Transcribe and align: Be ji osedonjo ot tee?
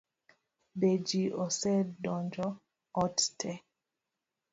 Be 0.79 0.89
ji 1.09 1.19
osedonjo 1.43 2.47
ot 3.03 3.15
tee? 3.39 3.59